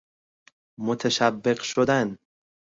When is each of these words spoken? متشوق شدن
متشوق 0.79 1.61
شدن 1.61 2.17